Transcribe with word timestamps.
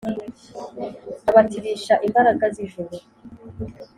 Abatirisha, 1.29 1.93
imbaraga 2.07 2.45
z'ijuru 2.53 2.95